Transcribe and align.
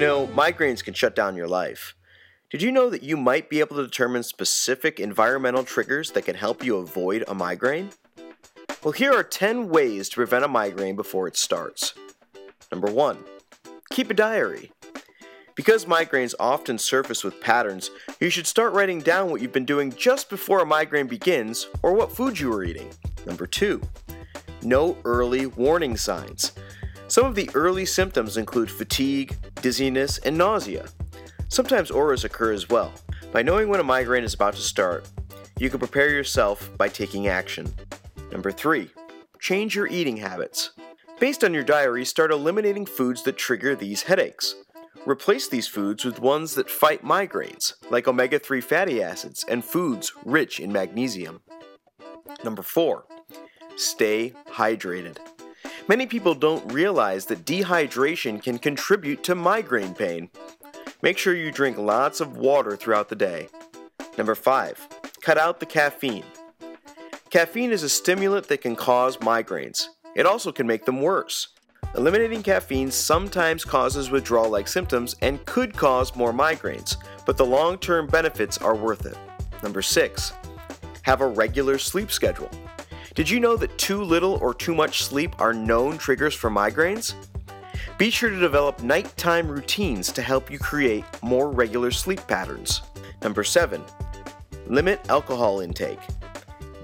know, 0.00 0.26
migraines 0.28 0.82
can 0.82 0.94
shut 0.94 1.14
down 1.14 1.36
your 1.36 1.46
life. 1.46 1.94
Did 2.50 2.62
you 2.62 2.72
know 2.72 2.90
that 2.90 3.02
you 3.02 3.16
might 3.16 3.48
be 3.48 3.60
able 3.60 3.76
to 3.76 3.84
determine 3.84 4.22
specific 4.22 4.98
environmental 4.98 5.64
triggers 5.64 6.10
that 6.12 6.24
can 6.24 6.36
help 6.36 6.64
you 6.64 6.76
avoid 6.76 7.24
a 7.28 7.34
migraine? 7.34 7.90
Well, 8.82 8.92
here 8.92 9.12
are 9.12 9.22
10 9.22 9.68
ways 9.68 10.08
to 10.10 10.16
prevent 10.16 10.44
a 10.44 10.48
migraine 10.48 10.96
before 10.96 11.26
it 11.28 11.36
starts. 11.36 11.94
Number 12.70 12.90
1. 12.90 13.18
Keep 13.90 14.10
a 14.10 14.14
diary. 14.14 14.72
Because 15.54 15.84
migraines 15.84 16.34
often 16.40 16.78
surface 16.78 17.22
with 17.22 17.40
patterns, 17.40 17.90
you 18.20 18.30
should 18.30 18.46
start 18.46 18.72
writing 18.72 19.00
down 19.00 19.30
what 19.30 19.40
you've 19.40 19.52
been 19.52 19.64
doing 19.64 19.92
just 19.92 20.28
before 20.28 20.60
a 20.60 20.66
migraine 20.66 21.06
begins 21.06 21.68
or 21.82 21.92
what 21.92 22.10
food 22.10 22.38
you 22.38 22.50
were 22.50 22.64
eating. 22.64 22.90
Number 23.26 23.46
2. 23.46 23.80
Know 24.62 24.96
early 25.04 25.46
warning 25.46 25.96
signs. 25.96 26.52
Some 27.14 27.26
of 27.26 27.36
the 27.36 27.48
early 27.54 27.86
symptoms 27.86 28.38
include 28.38 28.68
fatigue, 28.68 29.36
dizziness, 29.62 30.18
and 30.18 30.36
nausea. 30.36 30.88
Sometimes 31.46 31.92
auras 31.92 32.24
occur 32.24 32.50
as 32.50 32.68
well. 32.68 32.92
By 33.30 33.40
knowing 33.40 33.68
when 33.68 33.78
a 33.78 33.84
migraine 33.84 34.24
is 34.24 34.34
about 34.34 34.54
to 34.54 34.60
start, 34.60 35.08
you 35.56 35.70
can 35.70 35.78
prepare 35.78 36.10
yourself 36.10 36.76
by 36.76 36.88
taking 36.88 37.28
action. 37.28 37.72
Number 38.32 38.50
3. 38.50 38.90
Change 39.38 39.76
your 39.76 39.86
eating 39.86 40.16
habits. 40.16 40.72
Based 41.20 41.44
on 41.44 41.54
your 41.54 41.62
diary, 41.62 42.04
start 42.04 42.32
eliminating 42.32 42.84
foods 42.84 43.22
that 43.22 43.36
trigger 43.36 43.76
these 43.76 44.02
headaches. 44.02 44.56
Replace 45.06 45.46
these 45.46 45.68
foods 45.68 46.04
with 46.04 46.18
ones 46.18 46.56
that 46.56 46.68
fight 46.68 47.04
migraines, 47.04 47.74
like 47.90 48.08
omega 48.08 48.40
3 48.40 48.60
fatty 48.60 49.00
acids 49.00 49.44
and 49.48 49.64
foods 49.64 50.12
rich 50.24 50.58
in 50.58 50.72
magnesium. 50.72 51.42
Number 52.42 52.62
4. 52.62 53.04
Stay 53.76 54.32
hydrated. 54.48 55.18
Many 55.86 56.06
people 56.06 56.34
don't 56.34 56.72
realize 56.72 57.26
that 57.26 57.44
dehydration 57.44 58.42
can 58.42 58.58
contribute 58.58 59.22
to 59.24 59.34
migraine 59.34 59.92
pain. 59.92 60.30
Make 61.02 61.18
sure 61.18 61.34
you 61.34 61.52
drink 61.52 61.76
lots 61.76 62.20
of 62.20 62.38
water 62.38 62.74
throughout 62.74 63.10
the 63.10 63.16
day. 63.16 63.48
Number 64.16 64.34
5. 64.34 64.88
Cut 65.20 65.36
out 65.36 65.60
the 65.60 65.66
caffeine. 65.66 66.24
Caffeine 67.28 67.70
is 67.70 67.82
a 67.82 67.90
stimulant 67.90 68.48
that 68.48 68.62
can 68.62 68.76
cause 68.76 69.18
migraines. 69.18 69.88
It 70.14 70.24
also 70.24 70.52
can 70.52 70.66
make 70.66 70.86
them 70.86 71.02
worse. 71.02 71.48
Eliminating 71.94 72.42
caffeine 72.42 72.90
sometimes 72.90 73.62
causes 73.62 74.10
withdrawal 74.10 74.48
like 74.48 74.68
symptoms 74.68 75.14
and 75.20 75.44
could 75.44 75.76
cause 75.76 76.16
more 76.16 76.32
migraines, 76.32 76.96
but 77.26 77.36
the 77.36 77.44
long 77.44 77.76
term 77.76 78.06
benefits 78.06 78.56
are 78.56 78.74
worth 78.74 79.04
it. 79.04 79.18
Number 79.62 79.82
6. 79.82 80.32
Have 81.02 81.20
a 81.20 81.26
regular 81.26 81.76
sleep 81.76 82.10
schedule. 82.10 82.50
Did 83.14 83.30
you 83.30 83.38
know 83.38 83.56
that 83.56 83.78
too 83.78 84.02
little 84.02 84.38
or 84.42 84.52
too 84.52 84.74
much 84.74 85.04
sleep 85.04 85.40
are 85.40 85.54
known 85.54 85.98
triggers 85.98 86.34
for 86.34 86.50
migraines? 86.50 87.14
Be 87.96 88.10
sure 88.10 88.28
to 88.28 88.40
develop 88.40 88.82
nighttime 88.82 89.46
routines 89.46 90.10
to 90.10 90.20
help 90.20 90.50
you 90.50 90.58
create 90.58 91.04
more 91.22 91.48
regular 91.52 91.92
sleep 91.92 92.26
patterns. 92.26 92.82
Number 93.22 93.44
7. 93.44 93.80
Limit 94.66 95.08
alcohol 95.08 95.60
intake. 95.60 96.00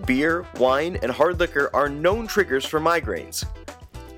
Beer, 0.06 0.46
wine, 0.58 1.00
and 1.02 1.10
hard 1.10 1.40
liquor 1.40 1.68
are 1.74 1.88
known 1.88 2.28
triggers 2.28 2.64
for 2.64 2.78
migraines. 2.78 3.44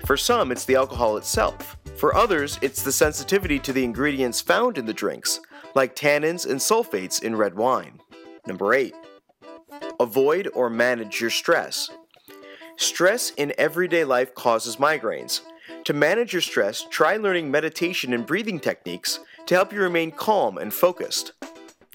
For 0.05 0.15
some, 0.15 0.51
it's 0.51 0.65
the 0.65 0.75
alcohol 0.75 1.17
itself. 1.17 1.77
For 1.95 2.15
others, 2.15 2.59
it's 2.61 2.83
the 2.83 2.91
sensitivity 2.91 3.57
to 3.57 3.73
the 3.73 3.83
ingredients 3.83 4.39
found 4.39 4.77
in 4.77 4.85
the 4.85 4.93
drinks, 4.93 5.39
like 5.73 5.95
tannins 5.95 6.45
and 6.47 6.59
sulfates 6.59 7.23
in 7.23 7.35
red 7.35 7.55
wine. 7.55 7.99
Number 8.45 8.75
8. 8.75 8.93
Avoid 9.99 10.47
or 10.53 10.69
manage 10.69 11.19
your 11.19 11.31
stress. 11.31 11.89
Stress 12.83 13.29
in 13.37 13.53
everyday 13.57 14.03
life 14.03 14.35
causes 14.35 14.75
migraines. 14.75 15.39
To 15.85 15.93
manage 15.93 16.33
your 16.33 16.41
stress, 16.41 16.85
try 16.89 17.15
learning 17.15 17.49
meditation 17.49 18.11
and 18.11 18.25
breathing 18.25 18.59
techniques 18.59 19.21
to 19.45 19.55
help 19.55 19.71
you 19.71 19.79
remain 19.79 20.11
calm 20.11 20.57
and 20.57 20.73
focused. 20.73 21.31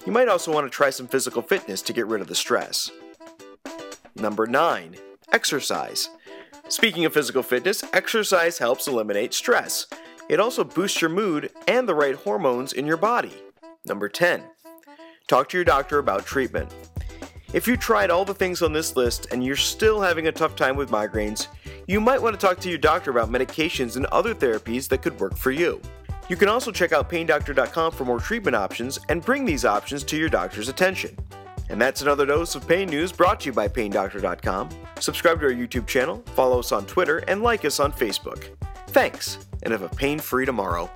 You 0.03 0.11
might 0.11 0.27
also 0.27 0.51
want 0.51 0.65
to 0.65 0.75
try 0.75 0.89
some 0.89 1.07
physical 1.07 1.43
fitness 1.43 1.83
to 1.83 1.93
get 1.93 2.07
rid 2.07 2.21
of 2.21 2.27
the 2.27 2.33
stress. 2.33 2.89
Number 4.15 4.47
9. 4.47 4.95
Exercise. 5.31 6.09
Speaking 6.69 7.05
of 7.05 7.13
physical 7.13 7.43
fitness, 7.43 7.83
exercise 7.93 8.57
helps 8.57 8.87
eliminate 8.87 9.35
stress. 9.35 9.85
It 10.27 10.39
also 10.39 10.63
boosts 10.63 11.01
your 11.01 11.11
mood 11.11 11.51
and 11.67 11.87
the 11.87 11.95
right 11.95 12.15
hormones 12.15 12.73
in 12.73 12.87
your 12.87 12.97
body. 12.97 13.33
Number 13.85 14.09
10. 14.09 14.41
Talk 15.27 15.49
to 15.49 15.57
your 15.57 15.65
doctor 15.65 15.99
about 15.99 16.25
treatment. 16.25 16.73
If 17.51 17.67
you 17.67 17.77
tried 17.77 18.11
all 18.11 18.25
the 18.25 18.33
things 18.33 18.61
on 18.61 18.73
this 18.73 18.95
list 18.95 19.27
and 19.31 19.43
you're 19.43 19.55
still 19.55 19.99
having 19.99 20.27
a 20.27 20.31
tough 20.31 20.55
time 20.55 20.75
with 20.75 20.91
migraines, 20.91 21.47
you 21.87 21.99
might 21.99 22.21
want 22.21 22.39
to 22.39 22.45
talk 22.45 22.59
to 22.59 22.69
your 22.69 22.77
doctor 22.77 23.09
about 23.09 23.31
medications 23.31 23.95
and 23.95 24.05
other 24.07 24.35
therapies 24.35 24.87
that 24.89 25.01
could 25.01 25.19
work 25.19 25.35
for 25.35 25.49
you. 25.49 25.81
You 26.27 26.35
can 26.35 26.47
also 26.47 26.71
check 26.71 26.91
out 26.91 27.09
paindoctor.com 27.09 27.91
for 27.93 28.05
more 28.05 28.19
treatment 28.19 28.55
options 28.55 28.99
and 29.09 29.25
bring 29.25 29.45
these 29.45 29.65
options 29.65 30.03
to 30.03 30.17
your 30.17 30.29
doctor's 30.29 30.69
attention. 30.69 31.17
And 31.69 31.81
that's 31.81 32.03
another 32.03 32.27
dose 32.27 32.53
of 32.53 32.67
pain 32.67 32.87
news 32.87 33.11
brought 33.11 33.39
to 33.41 33.47
you 33.47 33.53
by 33.53 33.67
paindoctor.com. 33.67 34.69
Subscribe 34.99 35.39
to 35.39 35.47
our 35.47 35.51
YouTube 35.51 35.87
channel, 35.87 36.23
follow 36.35 36.59
us 36.59 36.71
on 36.71 36.85
Twitter, 36.85 37.19
and 37.27 37.41
like 37.41 37.65
us 37.65 37.79
on 37.79 37.91
Facebook. 37.91 38.43
Thanks, 38.89 39.47
and 39.63 39.71
have 39.71 39.81
a 39.81 39.89
pain 39.89 40.19
free 40.19 40.45
tomorrow. 40.45 40.89